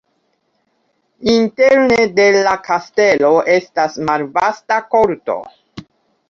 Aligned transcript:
Interne 1.33 1.99
de 2.19 2.25
la 2.47 2.53
kastelo 2.69 3.31
estas 3.57 4.01
malvasta 4.09 4.81
korto. 4.97 5.39